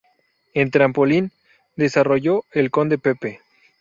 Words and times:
En 0.55 0.71
"Trampolín" 0.71 1.31
desarrolló 1.75 2.43
"El 2.53 2.71
conde 2.71 2.97
Pepe". 2.97 3.41